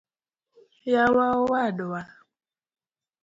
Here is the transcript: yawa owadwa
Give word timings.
yawa 0.93 1.25
owadwa 1.41 1.99